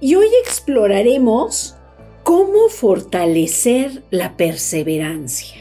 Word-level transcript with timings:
y 0.00 0.14
hoy 0.14 0.28
exploraremos 0.42 1.76
cómo 2.22 2.68
fortalecer 2.68 4.02
la 4.10 4.36
perseverancia. 4.36 5.58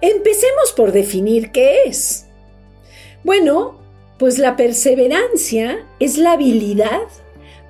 Empecemos 0.00 0.72
por 0.76 0.92
definir 0.92 1.50
qué 1.50 1.84
es. 1.86 2.26
Bueno, 3.24 3.78
pues 4.18 4.38
la 4.38 4.56
perseverancia 4.56 5.86
es 5.98 6.18
la 6.18 6.32
habilidad 6.32 7.08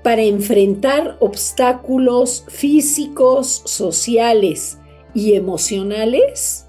para 0.02 0.22
enfrentar 0.22 1.16
obstáculos 1.20 2.44
físicos, 2.48 3.62
sociales 3.64 4.78
y 5.14 5.34
emocionales 5.34 6.66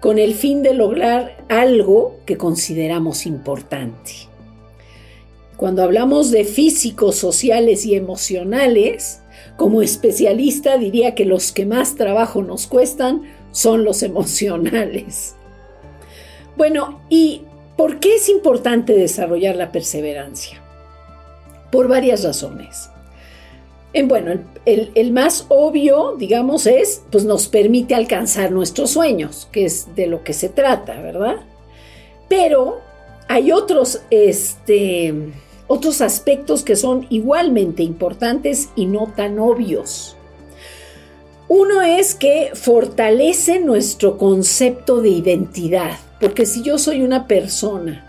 con 0.00 0.18
el 0.18 0.34
fin 0.34 0.62
de 0.62 0.74
lograr 0.74 1.44
algo 1.48 2.16
que 2.26 2.36
consideramos 2.36 3.24
importante. 3.24 4.31
Cuando 5.62 5.84
hablamos 5.84 6.32
de 6.32 6.44
físicos, 6.44 7.14
sociales 7.14 7.86
y 7.86 7.94
emocionales, 7.94 9.20
como 9.56 9.80
especialista 9.80 10.76
diría 10.76 11.14
que 11.14 11.24
los 11.24 11.52
que 11.52 11.66
más 11.66 11.94
trabajo 11.94 12.42
nos 12.42 12.66
cuestan 12.66 13.22
son 13.52 13.84
los 13.84 14.02
emocionales. 14.02 15.36
Bueno, 16.56 17.00
¿y 17.08 17.42
por 17.76 18.00
qué 18.00 18.16
es 18.16 18.28
importante 18.28 18.92
desarrollar 18.92 19.54
la 19.54 19.70
perseverancia? 19.70 20.60
Por 21.70 21.86
varias 21.86 22.24
razones. 22.24 22.90
En, 23.92 24.08
bueno, 24.08 24.32
el, 24.66 24.90
el, 24.96 25.12
más 25.12 25.46
obvio, 25.48 26.16
digamos, 26.18 26.66
es, 26.66 27.04
pues 27.12 27.24
nos 27.24 27.46
permite 27.46 27.94
alcanzar 27.94 28.50
nuestros 28.50 28.90
sueños, 28.90 29.46
que 29.52 29.66
es 29.66 29.94
de 29.94 30.08
lo 30.08 30.24
que 30.24 30.32
se 30.32 30.48
trata, 30.48 31.00
¿verdad? 31.00 31.36
Pero 32.28 32.80
hay 33.28 33.52
otros, 33.52 34.02
este, 34.10 35.14
otros 35.66 36.00
aspectos 36.00 36.62
que 36.62 36.76
son 36.76 37.06
igualmente 37.10 37.82
importantes 37.82 38.68
y 38.76 38.86
no 38.86 39.12
tan 39.16 39.38
obvios. 39.38 40.16
Uno 41.48 41.82
es 41.82 42.14
que 42.14 42.50
fortalece 42.54 43.60
nuestro 43.60 44.16
concepto 44.16 45.00
de 45.00 45.10
identidad, 45.10 45.98
porque 46.20 46.46
si 46.46 46.62
yo 46.62 46.78
soy 46.78 47.02
una 47.02 47.26
persona 47.26 48.08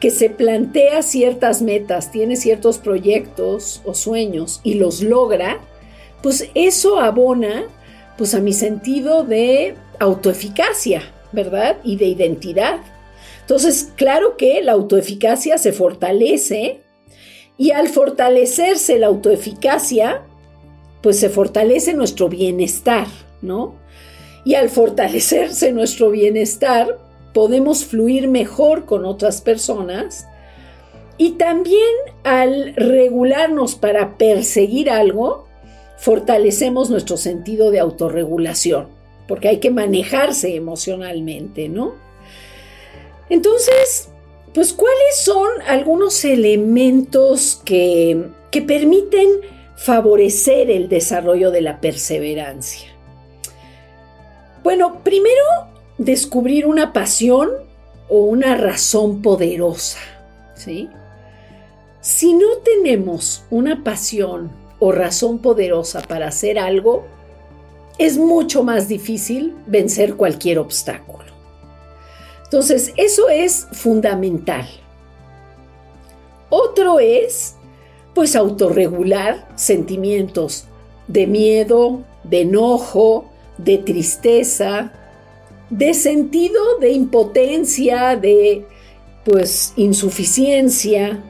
que 0.00 0.10
se 0.10 0.30
plantea 0.30 1.02
ciertas 1.02 1.60
metas, 1.60 2.10
tiene 2.10 2.36
ciertos 2.36 2.78
proyectos 2.78 3.82
o 3.84 3.94
sueños 3.94 4.60
y 4.62 4.74
los 4.74 5.02
logra, 5.02 5.58
pues 6.22 6.48
eso 6.54 6.98
abona 6.98 7.64
pues 8.16 8.34
a 8.34 8.40
mi 8.40 8.52
sentido 8.52 9.22
de 9.24 9.74
autoeficacia, 9.98 11.02
¿verdad? 11.32 11.76
Y 11.84 11.96
de 11.96 12.06
identidad. 12.06 12.78
Entonces, 13.42 13.92
claro 13.96 14.36
que 14.36 14.60
la 14.62 14.72
autoeficacia 14.72 15.58
se 15.58 15.72
fortalece 15.72 16.80
y 17.58 17.72
al 17.72 17.88
fortalecerse 17.88 18.98
la 18.98 19.08
autoeficacia, 19.08 20.22
pues 21.02 21.18
se 21.18 21.28
fortalece 21.28 21.92
nuestro 21.92 22.28
bienestar, 22.28 23.08
¿no? 23.42 23.74
Y 24.44 24.54
al 24.54 24.70
fortalecerse 24.70 25.72
nuestro 25.72 26.10
bienestar, 26.10 26.98
podemos 27.34 27.84
fluir 27.84 28.28
mejor 28.28 28.86
con 28.86 29.04
otras 29.04 29.40
personas 29.40 30.26
y 31.18 31.32
también 31.32 31.94
al 32.22 32.74
regularnos 32.76 33.74
para 33.74 34.16
perseguir 34.16 34.88
algo, 34.88 35.46
fortalecemos 35.98 36.90
nuestro 36.90 37.16
sentido 37.16 37.72
de 37.72 37.80
autorregulación, 37.80 38.86
porque 39.26 39.48
hay 39.48 39.58
que 39.58 39.70
manejarse 39.70 40.54
emocionalmente, 40.54 41.68
¿no? 41.68 41.94
Entonces, 43.28 44.10
pues, 44.58 44.72
¿cuáles 44.72 45.16
son 45.18 45.48
algunos 45.68 46.24
elementos 46.24 47.62
que, 47.64 48.24
que 48.50 48.60
permiten 48.60 49.28
favorecer 49.76 50.68
el 50.68 50.88
desarrollo 50.88 51.52
de 51.52 51.60
la 51.60 51.80
perseverancia? 51.80 52.88
Bueno, 54.64 55.04
primero 55.04 55.44
descubrir 55.96 56.66
una 56.66 56.92
pasión 56.92 57.50
o 58.08 58.22
una 58.22 58.56
razón 58.56 59.22
poderosa, 59.22 60.00
¿sí? 60.56 60.88
Si 62.00 62.32
no 62.32 62.56
tenemos 62.64 63.44
una 63.50 63.84
pasión 63.84 64.50
o 64.80 64.90
razón 64.90 65.38
poderosa 65.38 66.02
para 66.02 66.26
hacer 66.26 66.58
algo, 66.58 67.06
es 67.96 68.18
mucho 68.18 68.64
más 68.64 68.88
difícil 68.88 69.54
vencer 69.68 70.16
cualquier 70.16 70.58
obstáculo. 70.58 71.27
Entonces, 72.48 72.92
eso 72.96 73.28
es 73.28 73.66
fundamental. 73.72 74.66
Otro 76.48 76.98
es, 76.98 77.56
pues, 78.14 78.34
autorregular 78.34 79.46
sentimientos 79.54 80.64
de 81.08 81.26
miedo, 81.26 82.04
de 82.24 82.42
enojo, 82.42 83.26
de 83.58 83.78
tristeza, 83.78 84.92
de 85.70 85.92
sentido 85.92 86.78
de 86.80 86.90
impotencia, 86.92 88.16
de 88.16 88.64
pues 89.24 89.74
insuficiencia. 89.76 91.22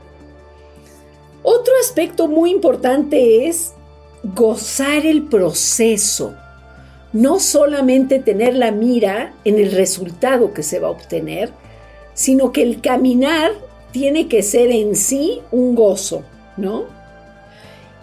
Otro 1.42 1.72
aspecto 1.80 2.28
muy 2.28 2.50
importante 2.50 3.48
es 3.48 3.72
gozar 4.22 5.04
el 5.06 5.24
proceso, 5.24 6.34
no 7.12 7.40
solamente 7.40 8.18
tener 8.18 8.54
la 8.54 8.70
mira 8.70 9.32
en 9.44 9.58
el 9.58 9.72
resultado 9.72 10.52
que 10.52 10.62
se 10.62 10.78
va 10.78 10.88
a 10.88 10.92
obtener, 10.92 11.50
sino 12.14 12.52
que 12.52 12.62
el 12.62 12.80
caminar 12.80 13.52
tiene 13.92 14.28
que 14.28 14.42
ser 14.42 14.70
en 14.70 14.94
sí 14.94 15.40
un 15.50 15.74
gozo, 15.74 16.22
¿no? 16.56 16.84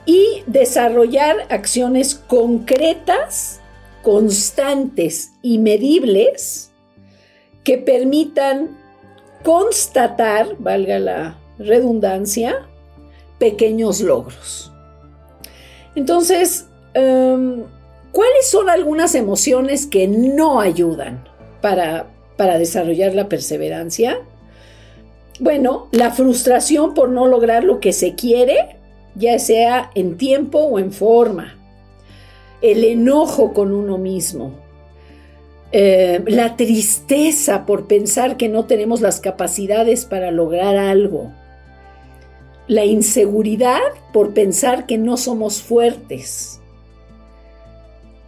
Y 0.06 0.44
desarrollar 0.48 1.36
acciones 1.50 2.16
concretas 2.16 3.62
constantes 4.02 5.32
y 5.42 5.58
medibles 5.58 6.72
que 7.64 7.80
permitan 7.80 8.78
constatar, 9.44 10.56
valga 10.60 11.00
la 11.00 11.40
redundancia, 11.58 12.68
pequeños 13.40 14.02
logros. 14.02 14.72
Entonces, 15.96 16.68
em, 16.94 17.64
¿cuáles 18.16 18.50
son 18.50 18.70
algunas 18.70 19.14
emociones 19.14 19.86
que 19.86 20.08
no 20.08 20.62
ayudan 20.62 21.28
para, 21.62 22.08
para 22.38 22.58
desarrollar 22.58 23.14
la 23.14 23.28
perseverancia? 23.28 24.22
Bueno, 25.42 25.90
la 25.92 26.12
frustración 26.12 26.94
por 26.94 27.10
no 27.10 27.28
lograr 27.28 27.66
lo 27.66 27.82
que 27.82 27.92
se 27.92 28.16
quiere, 28.16 28.78
ya 29.16 29.38
sea 29.38 29.92
en 29.96 30.16
tiempo 30.16 30.60
o 30.60 30.80
en 30.80 30.94
forma. 30.94 31.58
El 32.62 32.86
enojo 32.86 33.52
con 33.52 33.74
uno 33.74 33.98
mismo, 33.98 34.54
eh, 35.74 36.24
la 36.26 36.56
tristeza 36.56 37.66
por 37.66 37.86
pensar 37.86 38.38
que 38.38 38.48
no 38.48 38.64
tenemos 38.64 39.02
las 39.02 39.20
capacidades 39.20 40.06
para 40.06 40.32
lograr 40.32 40.78
algo, 40.78 41.34
la 42.68 42.86
inseguridad 42.86 43.82
por 44.14 44.34
pensar 44.34 44.86
que 44.86 44.98
no 44.98 45.18
somos 45.18 45.62
fuertes, 45.62 46.62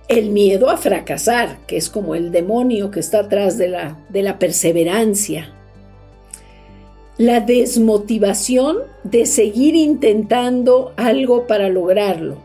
el 0.07 0.29
miedo 0.29 0.69
a 0.69 0.77
fracasar, 0.77 1.59
que 1.67 1.77
es 1.77 1.89
como 1.89 2.15
el 2.15 2.31
demonio 2.31 2.91
que 2.91 2.99
está 2.99 3.19
atrás 3.21 3.57
de 3.57 3.67
la, 3.67 3.97
de 4.09 4.21
la 4.21 4.39
perseverancia, 4.39 5.53
la 7.17 7.41
desmotivación 7.41 8.77
de 9.03 9.25
seguir 9.25 9.75
intentando 9.75 10.93
algo 10.95 11.47
para 11.47 11.67
lograrlo, 11.67 12.37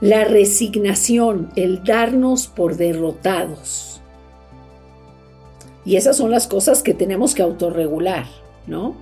la 0.00 0.24
resignación, 0.24 1.50
el 1.56 1.82
darnos 1.82 2.46
por 2.46 2.76
derrotados. 2.76 4.00
Y 5.84 5.96
esas 5.96 6.16
son 6.16 6.30
las 6.30 6.46
cosas 6.46 6.82
que 6.82 6.94
tenemos 6.94 7.34
que 7.34 7.42
autorregular, 7.42 8.26
¿no? 8.66 8.94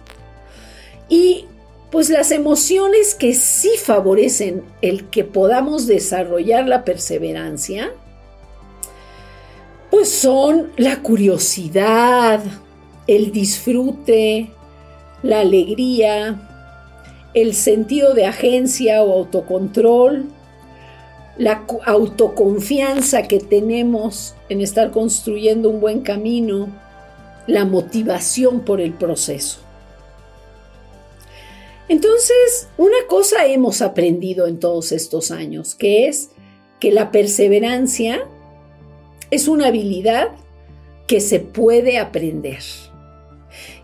Y 1.09 1.47
pues 1.91 2.11
las 2.11 2.31
emociones 2.33 3.15
que 3.15 3.35
sí 3.35 3.71
favorecen 3.83 4.63
el 4.83 5.07
que 5.07 5.25
podamos 5.25 5.87
desarrollar 5.87 6.69
la 6.69 6.85
perseverancia, 6.85 7.93
pues 9.91 10.11
son 10.11 10.71
la 10.77 11.03
curiosidad, 11.03 12.43
el 13.07 13.33
disfrute, 13.33 14.51
la 15.23 15.41
alegría, 15.41 16.49
el 17.33 17.55
sentido 17.55 18.13
de 18.13 18.27
agencia 18.27 19.03
o 19.03 19.13
autocontrol, 19.13 20.27
la 21.39 21.65
autoconfianza 21.87 23.23
que 23.23 23.39
tenemos 23.39 24.35
en 24.51 24.61
estar 24.61 24.91
construyendo 24.91 25.71
un 25.71 25.81
buen 25.81 26.01
camino, 26.01 26.69
la 27.47 27.65
motivación 27.65 28.61
por 28.61 28.81
el 28.81 28.93
proceso. 28.93 29.68
Entonces, 31.89 32.69
una 32.77 32.99
cosa 33.09 33.47
hemos 33.47 33.81
aprendido 33.81 34.47
en 34.47 34.61
todos 34.61 34.93
estos 34.93 35.31
años, 35.31 35.75
que 35.75 36.09
es 36.09 36.31
que 36.81 36.93
la 36.93 37.11
perseverancia 37.11 38.27
es 39.31 39.49
una 39.49 39.69
habilidad 39.69 40.29
que 41.07 41.21
se 41.21 41.41
puede 41.41 41.99
aprender. 41.99 42.63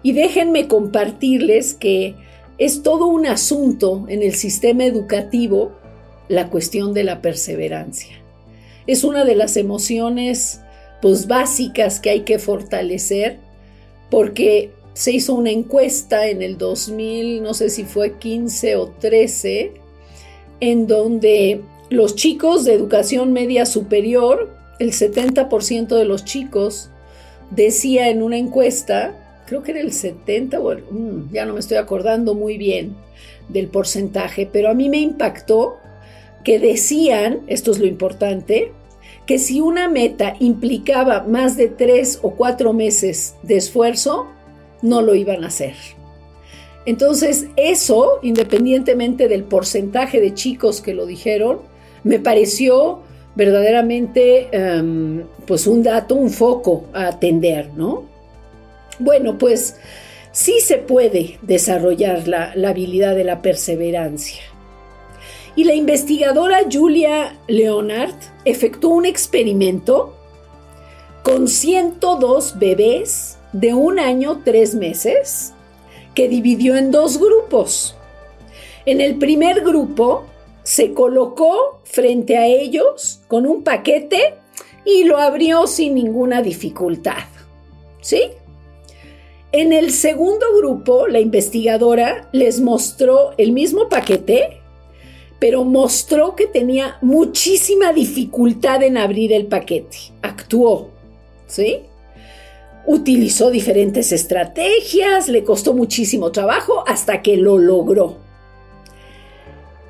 Y 0.02 0.12
déjenme 0.12 0.68
compartirles 0.68 1.74
que 1.74 2.14
es 2.58 2.82
todo 2.82 3.06
un 3.06 3.26
asunto 3.26 4.04
en 4.08 4.22
el 4.22 4.34
sistema 4.34 4.84
educativo 4.84 5.72
la 6.28 6.50
cuestión 6.50 6.92
de 6.94 7.04
la 7.04 7.20
perseverancia. 7.20 8.16
Es 8.86 9.02
una 9.02 9.24
de 9.24 9.34
las 9.34 9.56
emociones 9.56 10.60
pues 11.00 11.26
básicas 11.26 12.00
que 12.00 12.10
hay 12.10 12.20
que 12.20 12.38
fortalecer 12.38 13.38
porque 14.10 14.70
se 14.94 15.12
hizo 15.12 15.34
una 15.34 15.50
encuesta 15.50 16.28
en 16.28 16.40
el 16.40 16.56
2000, 16.56 17.42
no 17.42 17.52
sé 17.52 17.68
si 17.68 17.84
fue 17.84 18.12
15 18.12 18.76
o 18.76 18.88
13, 18.88 19.72
en 20.60 20.86
donde 20.86 21.60
los 21.90 22.14
chicos 22.14 22.64
de 22.64 22.74
educación 22.74 23.32
media 23.32 23.66
superior, 23.66 24.50
el 24.78 24.92
70% 24.92 25.96
de 25.96 26.04
los 26.04 26.24
chicos 26.24 26.90
decía 27.50 28.08
en 28.08 28.22
una 28.22 28.38
encuesta, 28.38 29.42
creo 29.46 29.62
que 29.62 29.72
era 29.72 29.80
el 29.80 29.92
70, 29.92 30.58
mm, 30.58 31.32
ya 31.32 31.44
no 31.44 31.54
me 31.54 31.60
estoy 31.60 31.76
acordando 31.76 32.34
muy 32.34 32.56
bien 32.56 32.96
del 33.48 33.68
porcentaje, 33.68 34.48
pero 34.50 34.70
a 34.70 34.74
mí 34.74 34.88
me 34.88 34.98
impactó 34.98 35.76
que 36.44 36.58
decían, 36.58 37.40
esto 37.48 37.72
es 37.72 37.78
lo 37.78 37.86
importante, 37.86 38.72
que 39.26 39.38
si 39.38 39.60
una 39.60 39.88
meta 39.88 40.34
implicaba 40.38 41.22
más 41.22 41.56
de 41.56 41.68
tres 41.68 42.18
o 42.22 42.32
cuatro 42.32 42.72
meses 42.72 43.34
de 43.42 43.56
esfuerzo, 43.56 44.28
no 44.82 45.02
lo 45.02 45.14
iban 45.14 45.44
a 45.44 45.48
hacer. 45.48 45.74
Entonces, 46.86 47.46
eso, 47.56 48.18
independientemente 48.22 49.28
del 49.28 49.44
porcentaje 49.44 50.20
de 50.20 50.34
chicos 50.34 50.80
que 50.80 50.94
lo 50.94 51.06
dijeron, 51.06 51.60
me 52.02 52.18
pareció 52.18 53.00
verdaderamente 53.34 54.48
em, 54.52 55.24
pues 55.46 55.66
un 55.66 55.82
dato, 55.82 56.14
un 56.14 56.30
foco 56.30 56.84
a 56.92 57.08
atender, 57.08 57.70
¿no? 57.74 58.04
Bueno, 58.98 59.38
pues 59.38 59.76
sí 60.30 60.60
se 60.60 60.76
puede 60.76 61.38
desarrollar 61.42 62.28
la, 62.28 62.52
la 62.54 62.70
habilidad 62.70 63.14
de 63.16 63.24
la 63.24 63.40
perseverancia. 63.40 64.42
Y 65.56 65.64
la 65.64 65.74
investigadora 65.74 66.58
Julia 66.70 67.38
Leonard 67.48 68.14
efectuó 68.44 68.90
un 68.90 69.06
experimento 69.06 70.16
con 71.22 71.48
102 71.48 72.58
bebés 72.58 73.38
de 73.54 73.72
un 73.72 73.98
año, 74.00 74.42
tres 74.44 74.74
meses, 74.74 75.54
que 76.14 76.28
dividió 76.28 76.76
en 76.76 76.90
dos 76.90 77.18
grupos. 77.18 77.96
En 78.84 79.00
el 79.00 79.16
primer 79.16 79.62
grupo 79.62 80.24
se 80.64 80.92
colocó 80.92 81.80
frente 81.84 82.36
a 82.36 82.46
ellos 82.46 83.20
con 83.28 83.46
un 83.46 83.62
paquete 83.62 84.34
y 84.84 85.04
lo 85.04 85.18
abrió 85.18 85.66
sin 85.66 85.94
ninguna 85.94 86.42
dificultad. 86.42 87.24
¿Sí? 88.00 88.22
En 89.52 89.72
el 89.72 89.92
segundo 89.92 90.46
grupo, 90.56 91.06
la 91.06 91.20
investigadora 91.20 92.28
les 92.32 92.60
mostró 92.60 93.34
el 93.38 93.52
mismo 93.52 93.88
paquete, 93.88 94.60
pero 95.38 95.64
mostró 95.64 96.34
que 96.34 96.46
tenía 96.46 96.98
muchísima 97.02 97.92
dificultad 97.92 98.82
en 98.82 98.98
abrir 98.98 99.32
el 99.32 99.46
paquete. 99.46 99.96
Actuó. 100.22 100.90
¿Sí? 101.46 101.82
Utilizó 102.86 103.50
diferentes 103.50 104.12
estrategias, 104.12 105.28
le 105.28 105.42
costó 105.44 105.72
muchísimo 105.72 106.32
trabajo 106.32 106.84
hasta 106.86 107.22
que 107.22 107.36
lo 107.36 107.58
logró. 107.58 108.18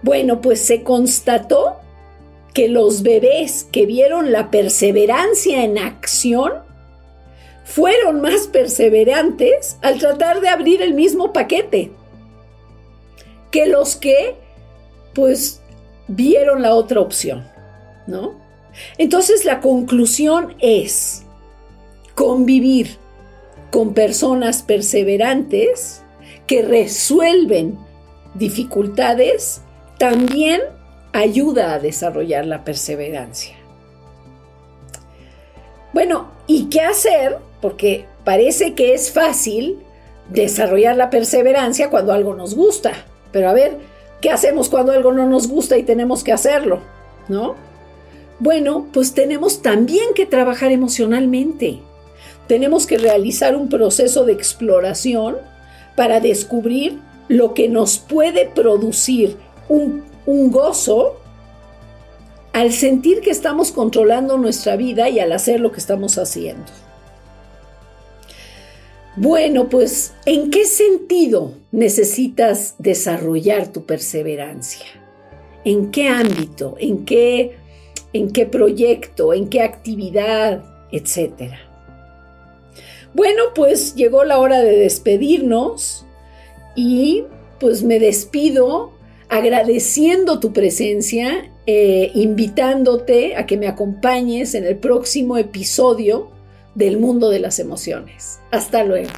Bueno, 0.03 0.41
pues 0.41 0.61
se 0.61 0.83
constató 0.83 1.77
que 2.53 2.69
los 2.69 3.03
bebés 3.03 3.65
que 3.65 3.85
vieron 3.85 4.31
la 4.31 4.51
perseverancia 4.51 5.65
en 5.65 5.79
acción 5.79 6.53
fueron 7.65 8.21
más 8.21 8.47
perseverantes 8.47 9.77
al 9.83 9.99
tratar 9.99 10.41
de 10.41 10.49
abrir 10.49 10.83
el 10.83 10.95
mismo 10.95 11.33
paquete 11.33 11.91
que 13.51 13.67
los 13.67 13.97
que 13.97 14.37
pues 15.15 15.63
vieron 16.09 16.63
la 16.63 16.75
otra 16.75 17.01
opción, 17.01 17.47
¿no? 18.07 18.35
Entonces 18.99 19.45
la 19.45 19.61
conclusión 19.61 20.55
es 20.59 21.24
convivir 22.15 22.97
con 23.71 23.95
personas 23.95 24.63
perseverantes 24.63 26.03
que 26.47 26.63
resuelven 26.63 27.79
dificultades 28.35 29.63
también 29.99 30.61
ayuda 31.13 31.75
a 31.75 31.79
desarrollar 31.79 32.47
la 32.47 32.65
perseverancia. 32.65 33.57
Bueno, 35.93 36.29
¿y 36.47 36.67
qué 36.67 36.81
hacer? 36.81 37.39
Porque 37.61 38.07
parece 38.25 38.75
que 38.75 38.95
es 38.95 39.13
fácil 39.13 39.79
desarrollar 40.31 40.97
la 40.97 41.11
perseverancia 41.11 41.91
cuando 41.91 42.13
algo 42.13 42.35
nos 42.35 42.55
gusta. 42.55 42.93
Pero 43.31 43.49
a 43.49 43.53
ver, 43.53 43.79
¿qué 44.21 44.31
hacemos 44.31 44.69
cuando 44.69 44.93
algo 44.93 45.13
no 45.13 45.27
nos 45.27 45.49
gusta 45.49 45.79
y 45.79 45.85
tenemos 45.85 46.25
que 46.25 46.33
hacerlo? 46.33 46.81
¿No? 47.29 47.55
Bueno, 48.41 48.89
pues 48.93 49.15
tenemos 49.15 49.63
también 49.63 50.15
que 50.15 50.27
trabajar 50.27 50.73
emocionalmente. 50.73 51.79
Tenemos 52.47 52.87
que 52.87 52.99
realizar 52.99 53.57
un 53.57 53.69
proceso 53.69 54.25
de 54.25 54.33
exploración 54.33 55.37
para 55.97 56.21
descubrir 56.21 56.99
lo 57.29 57.55
que 57.55 57.69
nos 57.69 57.99
puede 57.99 58.47
producir 58.47 59.37
un, 59.69 60.03
gozo 60.51 61.17
al 62.53 62.73
sentir 62.73 63.21
que 63.21 63.31
estamos 63.31 63.73
controlando 63.73 64.39
nuestra 64.39 64.77
vida 64.77 65.09
y 65.09 65.19
al 65.21 65.33
hacer 65.33 65.61
lo 65.61 65.73
que 65.73 65.81
estamos 65.81 66.19
haciendo. 66.19 66.65
Bueno, 69.17 69.69
pues, 69.69 70.13
¿en 70.25 70.51
qué 70.51 70.65
sentido 70.65 71.53
necesitas 71.73 72.75
desarrollar 72.79 73.69
tu 73.69 73.85
perseverancia? 73.85 74.87
¿En 75.65 75.91
qué 75.91 76.09
ámbito? 76.09 76.77
¿En 76.79 77.05
qué, 77.05 77.57
en 78.13 78.31
qué 78.31 78.47
proyecto? 78.47 79.33
¿En 79.33 79.49
qué 79.49 79.63
actividad? 79.63 80.65
Etcétera. 80.91 81.74
Bueno, 83.15 83.45
pues 83.55 83.95
llegó 83.95 84.25
la 84.25 84.39
hora 84.39 84.61
de 84.61 84.77
despedirnos 84.77 86.05
y 86.75 87.25
pues 87.61 87.83
me 87.85 88.01
despido 88.01 88.93
agradeciendo 89.29 90.41
tu 90.41 90.53
presencia, 90.53 91.51
eh, 91.67 92.11
invitándote 92.15 93.37
a 93.37 93.47
que 93.47 93.57
me 93.57 93.69
acompañes 93.69 94.55
en 94.55 94.65
el 94.65 94.77
próximo 94.77 95.39
episodio 95.39 96.29
del 96.75 96.99
mundo 96.99 97.31
de 97.31 97.41
las 97.41 97.59
emociones. 97.59 98.41
Hasta 98.51 98.85
luego. 98.85 99.11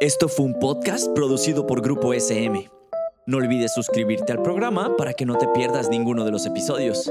Esto 0.00 0.28
fue 0.28 0.46
un 0.46 0.58
podcast 0.58 1.08
producido 1.14 1.66
por 1.66 1.82
Grupo 1.82 2.12
SM. 2.14 2.68
No 3.26 3.38
olvides 3.38 3.72
suscribirte 3.72 4.32
al 4.32 4.42
programa 4.42 4.96
para 4.96 5.14
que 5.14 5.24
no 5.24 5.38
te 5.38 5.48
pierdas 5.48 5.88
ninguno 5.88 6.24
de 6.24 6.30
los 6.30 6.46
episodios. 6.46 7.10